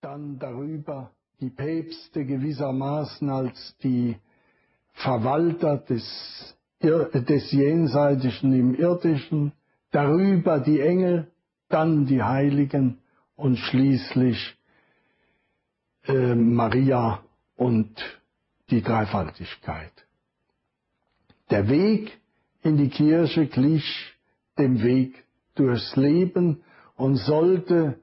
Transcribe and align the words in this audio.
dann 0.00 0.38
darüber 0.38 1.10
die 1.40 1.50
Päpste 1.50 2.24
gewissermaßen 2.24 3.28
als 3.28 3.76
die 3.82 4.16
Verwalter 4.92 5.78
des, 5.78 6.56
des 6.80 7.52
Jenseitischen 7.52 8.52
im 8.52 8.74
Irdischen, 8.74 9.52
darüber 9.90 10.60
die 10.60 10.80
Engel, 10.80 11.30
dann 11.68 12.06
die 12.06 12.22
Heiligen 12.22 12.98
und 13.34 13.56
schließlich 13.56 14.56
äh, 16.04 16.34
Maria 16.34 17.22
und 17.56 17.94
die 18.70 18.82
Dreifaltigkeit. 18.82 19.92
Der 21.50 21.68
Weg 21.68 22.18
in 22.62 22.76
die 22.76 22.88
Kirche 22.88 23.46
glich 23.46 24.14
dem 24.58 24.82
Weg 24.82 25.24
durchs 25.54 25.94
Leben 25.96 26.62
und 26.96 27.16
sollte 27.16 28.00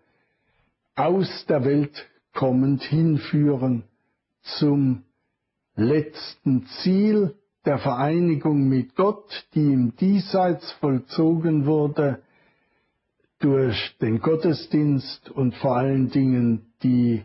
aus 0.95 1.45
der 1.47 1.65
Welt 1.65 2.09
kommend 2.33 2.83
hinführen 2.83 3.83
zum 4.41 5.03
letzten 5.75 6.65
Ziel 6.81 7.35
der 7.65 7.79
Vereinigung 7.79 8.67
mit 8.67 8.95
Gott, 8.95 9.47
die 9.55 9.71
im 9.71 9.95
Diesseits 9.95 10.71
vollzogen 10.73 11.65
wurde 11.65 12.21
durch 13.39 13.95
den 14.01 14.19
Gottesdienst 14.19 15.29
und 15.29 15.55
vor 15.55 15.77
allen 15.77 16.09
Dingen 16.09 16.73
die 16.83 17.23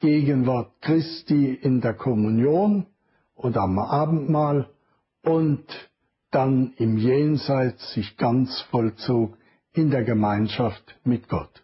Gegenwart 0.00 0.72
Christi 0.80 1.52
in 1.52 1.80
der 1.80 1.94
Kommunion 1.94 2.86
oder 3.34 3.62
am 3.62 3.78
Abendmahl 3.78 4.70
und 5.22 5.64
dann 6.30 6.72
im 6.76 6.96
Jenseits 6.96 7.92
sich 7.92 8.16
ganz 8.16 8.60
vollzog 8.70 9.36
in 9.72 9.90
der 9.90 10.04
Gemeinschaft 10.04 10.98
mit 11.04 11.28
Gott. 11.28 11.62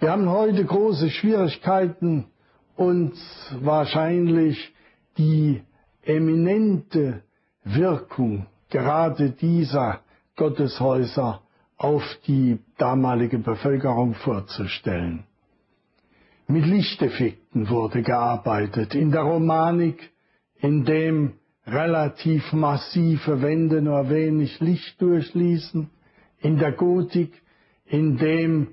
Wir 0.00 0.12
haben 0.12 0.30
heute 0.30 0.64
große 0.64 1.10
Schwierigkeiten, 1.10 2.24
uns 2.74 3.20
wahrscheinlich 3.60 4.72
die 5.18 5.60
eminente 6.02 7.22
Wirkung 7.64 8.46
gerade 8.70 9.32
dieser 9.32 10.00
Gotteshäuser 10.36 11.42
auf 11.76 12.02
die 12.26 12.60
damalige 12.78 13.40
Bevölkerung 13.40 14.14
vorzustellen. 14.14 15.24
Mit 16.48 16.64
Lichteffekten 16.64 17.68
wurde 17.68 18.00
gearbeitet. 18.00 18.94
In 18.94 19.10
der 19.10 19.24
Romanik, 19.24 20.12
in 20.62 20.86
dem 20.86 21.34
relativ 21.66 22.54
massive 22.54 23.42
Wände 23.42 23.82
nur 23.82 24.08
wenig 24.08 24.60
Licht 24.60 24.98
durchließen, 25.02 25.90
in 26.38 26.56
der 26.56 26.72
Gotik, 26.72 27.34
in 27.84 28.16
dem 28.16 28.68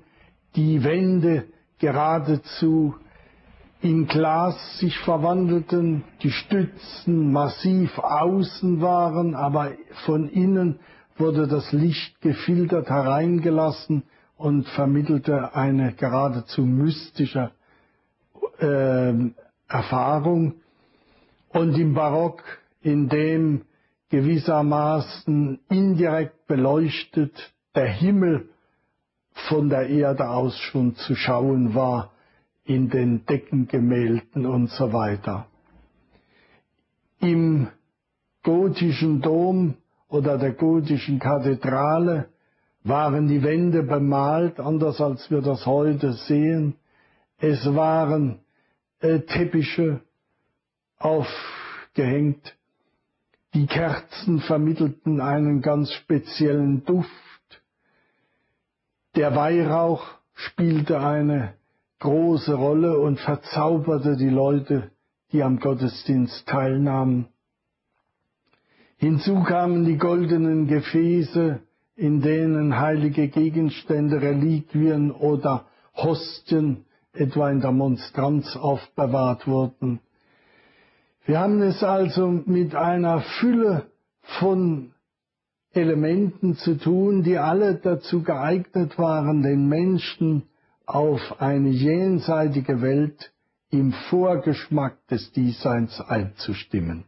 die 0.56 0.82
Wände 0.84 1.44
geradezu 1.78 2.94
in 3.80 4.06
Glas 4.08 4.78
sich 4.78 4.98
verwandelten, 4.98 6.04
die 6.22 6.30
Stützen 6.30 7.32
massiv 7.32 7.96
außen 7.98 8.80
waren, 8.80 9.34
aber 9.34 9.72
von 10.04 10.28
innen 10.28 10.80
wurde 11.16 11.46
das 11.46 11.72
Licht 11.72 12.20
gefiltert 12.20 12.88
hereingelassen 12.88 14.02
und 14.36 14.66
vermittelte 14.68 15.54
eine 15.54 15.92
geradezu 15.92 16.62
mystische 16.62 17.50
äh, 18.58 19.12
Erfahrung. 19.68 20.54
Und 21.50 21.78
im 21.78 21.94
Barock, 21.94 22.42
in 22.82 23.08
dem 23.08 23.62
gewissermaßen 24.10 25.60
indirekt 25.68 26.46
beleuchtet 26.46 27.52
der 27.74 27.88
Himmel 27.88 28.48
von 29.46 29.68
der 29.68 29.88
Erde 29.88 30.28
aus 30.28 30.58
schon 30.58 30.94
zu 30.96 31.14
schauen 31.14 31.74
war, 31.74 32.12
in 32.64 32.90
den 32.90 33.24
Deckengemälden 33.24 34.44
und 34.44 34.70
so 34.70 34.92
weiter. 34.92 35.46
Im 37.20 37.68
gotischen 38.42 39.22
Dom 39.22 39.74
oder 40.08 40.38
der 40.38 40.52
gotischen 40.52 41.18
Kathedrale 41.18 42.28
waren 42.84 43.28
die 43.28 43.42
Wände 43.42 43.82
bemalt, 43.82 44.60
anders 44.60 45.00
als 45.00 45.30
wir 45.30 45.40
das 45.40 45.66
heute 45.66 46.12
sehen. 46.12 46.76
Es 47.38 47.64
waren 47.74 48.40
äh, 49.00 49.20
Teppiche 49.20 50.00
aufgehängt. 50.98 52.56
Die 53.54 53.66
Kerzen 53.66 54.40
vermittelten 54.40 55.20
einen 55.20 55.62
ganz 55.62 55.92
speziellen 55.92 56.84
Duft. 56.84 57.10
Der 59.16 59.34
Weihrauch 59.34 60.04
spielte 60.34 61.00
eine 61.00 61.54
große 62.00 62.54
Rolle 62.54 62.98
und 62.98 63.18
verzauberte 63.18 64.16
die 64.16 64.28
Leute, 64.28 64.90
die 65.32 65.42
am 65.42 65.58
Gottesdienst 65.58 66.46
teilnahmen. 66.46 67.28
Hinzu 68.96 69.42
kamen 69.42 69.84
die 69.84 69.96
goldenen 69.96 70.66
Gefäße, 70.66 71.60
in 71.96 72.20
denen 72.20 72.78
heilige 72.78 73.28
Gegenstände, 73.28 74.22
Reliquien 74.22 75.10
oder 75.10 75.66
Hostien 75.94 76.84
etwa 77.12 77.50
in 77.50 77.60
der 77.60 77.72
Monstranz 77.72 78.56
aufbewahrt 78.56 79.46
wurden. 79.46 80.00
Wir 81.24 81.40
haben 81.40 81.60
es 81.62 81.82
also 81.82 82.28
mit 82.28 82.74
einer 82.74 83.20
Fülle 83.20 83.90
von 84.40 84.92
Elementen 85.72 86.56
zu 86.56 86.78
tun, 86.78 87.22
die 87.22 87.38
alle 87.38 87.74
dazu 87.74 88.22
geeignet 88.22 88.98
waren, 88.98 89.42
den 89.42 89.68
Menschen 89.68 90.44
auf 90.86 91.40
eine 91.40 91.68
jenseitige 91.68 92.80
Welt 92.80 93.32
im 93.70 93.92
Vorgeschmack 93.92 95.06
des 95.08 95.32
Diesseins 95.32 96.00
einzustimmen. 96.00 97.04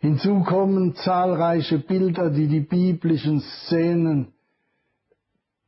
Hinzu 0.00 0.44
kommen 0.44 0.94
zahlreiche 0.96 1.78
Bilder, 1.78 2.30
die 2.30 2.46
die 2.46 2.60
biblischen 2.60 3.40
Szenen 3.40 4.28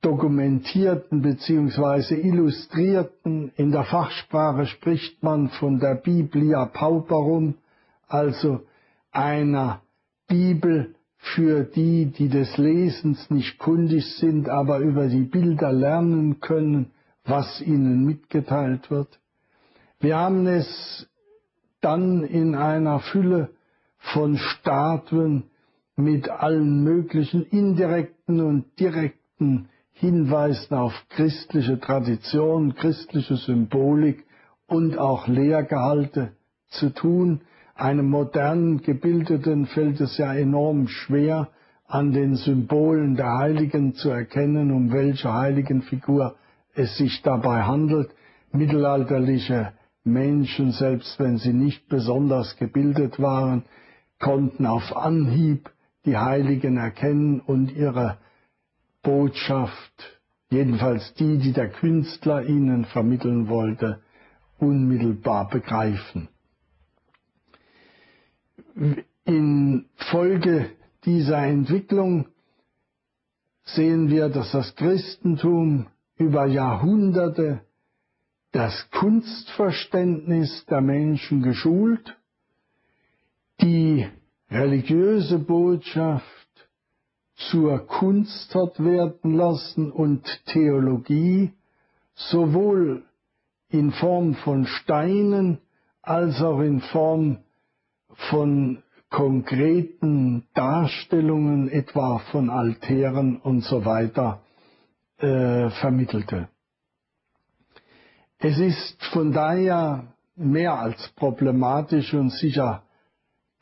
dokumentierten 0.03 1.23
bzw. 1.23 2.15
illustrierten. 2.15 3.51
In 3.57 3.73
der 3.73 3.85
Fachsprache 3.85 4.67
spricht 4.67 5.23
man 5.23 5.49
von 5.49 5.81
der 5.81 5.97
Biblia 5.97 6.67
Pauperum, 6.67 7.55
also 8.07 8.61
einer 9.11 9.83
Bibel 10.29 10.95
für 11.21 11.65
die, 11.65 12.07
die 12.07 12.29
des 12.29 12.57
Lesens 12.57 13.31
nicht 13.31 13.59
kundig 13.59 14.07
sind, 14.17 14.49
aber 14.49 14.79
über 14.79 15.07
die 15.07 15.23
Bilder 15.23 15.73
lernen 15.73 16.41
können, 16.41 16.93
was 17.25 17.61
ihnen 17.61 18.05
mitgeteilt 18.05 18.91
wird. 18.91 19.21
Wir 20.01 20.17
haben 20.17 20.47
es 20.47 21.07
dann 21.83 22.25
in 22.25 22.55
einer 22.55 23.01
Fülle 23.01 23.51
von 23.99 24.39
Statuen 24.39 25.45
mit 25.95 26.31
allen 26.31 26.83
möglichen 26.83 27.45
indirekten 27.45 28.41
und 28.41 28.81
direkten 28.81 29.69
Hinweisen 29.93 30.75
auf 30.75 30.95
christliche 31.11 31.79
Tradition, 31.79 32.75
christliche 32.75 33.37
Symbolik 33.37 34.25
und 34.67 34.97
auch 34.97 35.29
Lehrgehalte 35.29 36.33
zu 36.69 36.89
tun, 36.95 37.43
einem 37.81 38.09
modernen 38.09 38.83
Gebildeten 38.83 39.67
fällt 39.67 40.01
es 40.01 40.19
ja 40.19 40.35
enorm 40.35 40.89
schwer, 40.89 41.49
an 41.87 42.13
den 42.13 42.37
Symbolen 42.37 43.17
der 43.17 43.39
Heiligen 43.39 43.95
zu 43.95 44.11
erkennen, 44.11 44.71
um 44.71 44.93
welche 44.93 45.33
Heiligenfigur 45.33 46.37
es 46.75 46.97
sich 46.97 47.23
dabei 47.23 47.63
handelt. 47.63 48.11
Mittelalterliche 48.53 49.73
Menschen, 50.05 50.71
selbst 50.73 51.19
wenn 51.19 51.39
sie 51.39 51.53
nicht 51.53 51.89
besonders 51.89 52.57
gebildet 52.57 53.21
waren, 53.21 53.65
konnten 54.21 54.67
auf 54.67 54.97
Anhieb 54.97 55.71
die 56.05 56.17
Heiligen 56.17 56.77
erkennen 56.77 57.41
und 57.41 57.73
ihre 57.73 58.19
Botschaft, 59.03 60.21
jedenfalls 60.51 61.15
die, 61.15 61.39
die 61.39 61.53
der 61.53 61.71
Künstler 61.71 62.45
ihnen 62.45 62.85
vermitteln 62.85 63.49
wollte, 63.49 64.01
unmittelbar 64.59 65.49
begreifen. 65.49 66.29
Infolge 69.25 70.71
dieser 71.05 71.43
Entwicklung 71.43 72.27
sehen 73.65 74.09
wir, 74.09 74.29
dass 74.29 74.53
das 74.53 74.75
Christentum 74.75 75.87
über 76.17 76.47
Jahrhunderte 76.47 77.61
das 78.53 78.91
Kunstverständnis 78.91 80.67
der 80.67 80.81
Menschen 80.81 81.43
geschult, 81.43 82.17
die 83.61 84.09
religiöse 84.51 85.39
Botschaft 85.39 86.27
zur 87.37 87.87
Kunst 87.87 88.55
hat 88.55 88.83
werden 88.83 89.35
lassen 89.35 89.93
und 89.93 90.25
Theologie 90.47 91.53
sowohl 92.15 93.05
in 93.69 93.93
Form 93.93 94.35
von 94.35 94.67
Steinen 94.67 95.59
als 96.03 96.41
auch 96.43 96.61
in 96.61 96.81
Form 96.81 97.39
von 98.31 98.83
konkreten 99.11 100.45
Darstellungen, 100.55 101.69
etwa 101.69 102.19
von 102.31 102.49
Altären 102.49 103.37
und 103.37 103.65
so 103.65 103.85
weiter, 103.85 104.41
äh, 105.19 105.71
vermittelte. 105.71 106.49
Es 108.39 108.59
ist 108.59 109.03
von 109.13 109.33
daher 109.33 110.15
mehr 110.37 110.75
als 110.75 111.09
problematisch 111.17 112.15
und 112.15 112.31
sicher 112.31 112.83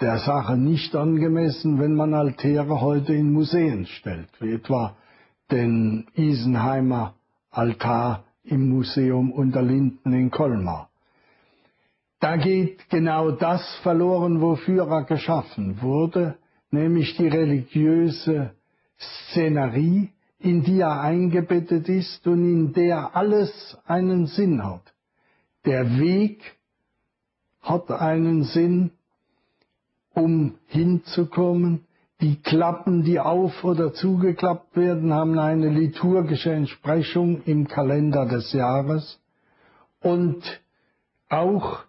der 0.00 0.18
Sache 0.18 0.56
nicht 0.56 0.94
angemessen, 0.94 1.80
wenn 1.80 1.94
man 1.94 2.14
Altäre 2.14 2.80
heute 2.80 3.14
in 3.14 3.32
Museen 3.32 3.86
stellt, 3.86 4.28
wie 4.40 4.52
etwa 4.52 4.96
den 5.50 6.06
Isenheimer 6.14 7.14
Altar 7.50 8.24
im 8.44 8.68
Museum 8.68 9.32
unter 9.32 9.62
Linden 9.62 10.12
in 10.12 10.30
Colmar. 10.30 10.87
Da 12.20 12.36
geht 12.36 12.88
genau 12.88 13.30
das 13.30 13.62
verloren, 13.82 14.40
wofür 14.40 14.88
er 14.88 15.04
geschaffen 15.04 15.80
wurde, 15.80 16.36
nämlich 16.70 17.16
die 17.16 17.28
religiöse 17.28 18.50
Szenerie, 18.98 20.10
in 20.40 20.62
die 20.62 20.80
er 20.80 21.00
eingebettet 21.00 21.88
ist 21.88 22.26
und 22.26 22.44
in 22.44 22.72
der 22.72 23.14
alles 23.14 23.78
einen 23.86 24.26
Sinn 24.26 24.64
hat. 24.64 24.82
Der 25.64 25.98
Weg 25.98 26.40
hat 27.60 27.90
einen 27.90 28.44
Sinn, 28.44 28.90
um 30.14 30.58
hinzukommen. 30.66 31.84
Die 32.20 32.40
Klappen, 32.40 33.04
die 33.04 33.20
auf 33.20 33.62
oder 33.62 33.92
zugeklappt 33.92 34.76
werden, 34.76 35.12
haben 35.12 35.38
eine 35.38 35.68
liturgische 35.68 36.52
Entsprechung 36.52 37.42
im 37.44 37.68
Kalender 37.68 38.26
des 38.26 38.52
Jahres. 38.52 39.20
Und 40.00 40.42
auch 41.28 41.84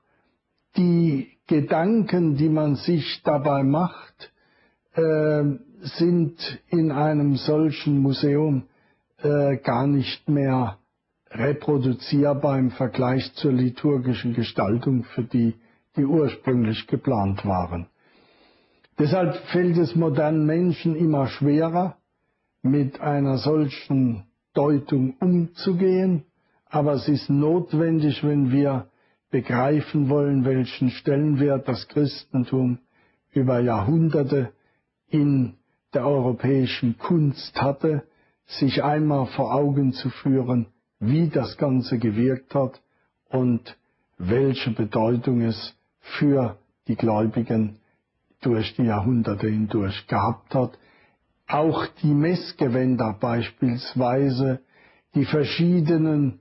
die 0.77 1.27
Gedanken, 1.47 2.35
die 2.35 2.49
man 2.49 2.75
sich 2.75 3.21
dabei 3.23 3.63
macht, 3.63 4.31
äh, 4.93 5.43
sind 5.99 6.61
in 6.67 6.91
einem 6.91 7.35
solchen 7.37 7.99
Museum 7.99 8.63
äh, 9.21 9.57
gar 9.57 9.87
nicht 9.87 10.27
mehr 10.29 10.77
reproduzierbar 11.31 12.57
im 12.59 12.71
Vergleich 12.71 13.33
zur 13.33 13.53
liturgischen 13.53 14.33
Gestaltung, 14.33 15.03
für 15.15 15.23
die 15.23 15.55
die 15.95 16.05
ursprünglich 16.05 16.87
geplant 16.87 17.45
waren. 17.45 17.87
Deshalb 18.97 19.35
fällt 19.51 19.77
es 19.77 19.95
modernen 19.95 20.45
Menschen 20.45 20.95
immer 20.95 21.27
schwerer, 21.27 21.97
mit 22.61 22.99
einer 22.99 23.37
solchen 23.37 24.25
Deutung 24.53 25.15
umzugehen, 25.19 26.25
aber 26.65 26.93
es 26.93 27.07
ist 27.07 27.29
notwendig, 27.29 28.23
wenn 28.23 28.51
wir 28.51 28.88
begreifen 29.29 30.09
wollen, 30.09 30.45
welchen 30.45 30.89
Stellenwert 30.89 31.67
das 31.67 31.87
Christentum 31.87 32.79
über 33.31 33.59
Jahrhunderte 33.59 34.51
in 35.07 35.55
der 35.93 36.05
europäischen 36.05 36.97
Kunst 36.97 37.61
hatte, 37.61 38.03
sich 38.45 38.83
einmal 38.83 39.27
vor 39.27 39.53
Augen 39.53 39.93
zu 39.93 40.09
führen, 40.09 40.67
wie 40.99 41.29
das 41.29 41.57
Ganze 41.57 41.99
gewirkt 41.99 42.55
hat 42.55 42.81
und 43.29 43.77
welche 44.17 44.71
Bedeutung 44.71 45.41
es 45.41 45.75
für 45.99 46.57
die 46.87 46.95
Gläubigen 46.95 47.77
durch 48.41 48.75
die 48.75 48.83
Jahrhunderte 48.83 49.47
hindurch 49.47 50.07
gehabt 50.07 50.55
hat. 50.55 50.77
Auch 51.47 51.85
die 52.01 52.13
Messgewänder 52.13 53.17
beispielsweise, 53.19 54.59
die 55.15 55.25
verschiedenen 55.25 56.39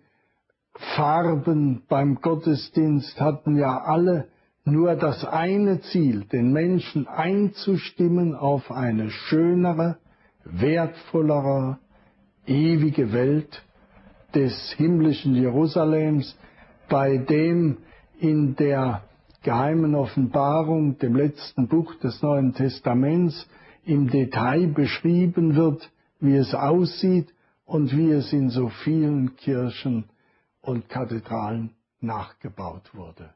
Farben 0.79 1.83
beim 1.89 2.21
Gottesdienst 2.21 3.21
hatten 3.21 3.57
ja 3.57 3.79
alle 3.79 4.29
nur 4.65 4.95
das 4.95 5.25
eine 5.25 5.81
Ziel, 5.81 6.25
den 6.25 6.53
Menschen 6.53 7.07
einzustimmen 7.09 8.35
auf 8.35 8.71
eine 8.71 9.11
schönere, 9.11 9.99
wertvollere, 10.45 11.79
ewige 12.47 13.13
Welt 13.13 13.63
des 14.35 14.73
himmlischen 14.77 15.35
Jerusalems, 15.35 16.37
bei 16.89 17.19
dem 17.19 17.79
in 18.19 18.57
der 18.57 19.03
geheimen 19.43 19.95
Offenbarung, 19.95 20.99
dem 20.99 21.17
letzten 21.17 21.69
Buch 21.69 21.95
des 21.97 22.23
Neuen 22.23 22.55
Testaments, 22.55 23.49
im 23.85 24.11
Detail 24.11 24.69
beschrieben 24.69 25.57
wird, 25.57 25.91
wie 26.21 26.37
es 26.37 26.55
aussieht 26.55 27.33
und 27.65 27.97
wie 27.97 28.11
es 28.11 28.33
in 28.33 28.51
so 28.51 28.69
vielen 28.69 29.37
Kirchen 29.37 30.05
und 30.69 30.91
Kathedralen 30.91 31.75
nachgebaut 32.01 32.95
wurde. 32.95 33.35